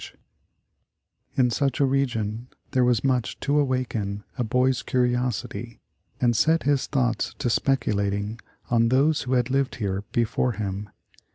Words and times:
The 0.01 0.07
Original 0.07 0.19
John 0.19 0.19
Jacob 0.57 1.21
Astor 1.21 1.41
In 1.41 1.51
such 1.75 1.79
a 1.79 1.85
region 1.85 2.47
there 2.71 2.83
was 2.83 3.03
much 3.03 3.39
to 3.41 3.59
awaken 3.59 4.23
a 4.35 4.43
hoy'^ 4.43 4.85
curiosity, 4.87 5.79
and 6.19 6.35
set 6.35 6.63
his 6.63 6.87
thoughts 6.87 7.35
to 7.37 7.51
speculating 7.51 8.39
on 8.71 8.89
those 8.89 9.21
who 9.21 9.33
had 9.33 9.51
lived 9.51 9.75
here 9.75 10.03
before 10.11 10.53
him. 10.53 10.89